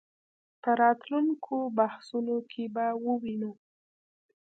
[0.61, 3.51] په راتلونکو بحثونو کې به ووینو.